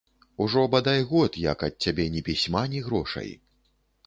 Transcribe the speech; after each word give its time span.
Ужо 0.45 0.61
бадай 0.75 1.03
год, 1.11 1.37
як 1.43 1.67
ад 1.67 1.77
цябе 1.87 2.09
ні 2.15 2.25
пісьма, 2.31 2.65
ні 2.73 2.83
грошай. 2.89 3.31